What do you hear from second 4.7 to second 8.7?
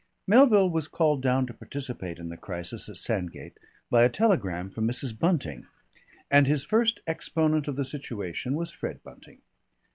from Mrs. Bunting, and his first exponent of the situation